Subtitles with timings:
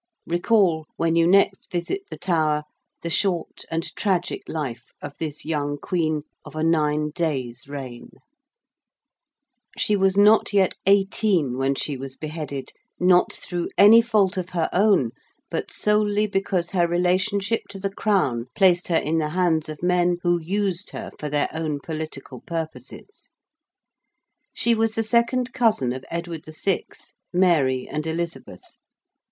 [0.25, 2.63] Recall, when next you visit the Tower,
[3.03, 8.09] the short and tragic life of this young Queen of a nine days' reign.
[9.77, 14.69] She was not yet eighteen when she was beheaded, not through any fault of her
[14.73, 15.11] own,
[15.51, 20.17] but solely because her relationship to the Crown placed her in the hands of men
[20.23, 23.29] who used her for their own political purposes.
[24.51, 26.85] She was the second cousin of Edward VI.,
[27.31, 28.63] Mary, and Elizabeth.